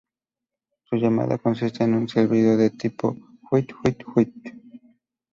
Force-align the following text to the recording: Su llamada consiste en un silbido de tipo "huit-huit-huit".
Su 0.85 0.95
llamada 0.95 1.37
consiste 1.37 1.83
en 1.83 1.93
un 1.93 2.09
silbido 2.09 2.57
de 2.57 2.71
tipo 2.71 3.15
"huit-huit-huit". 3.51 4.33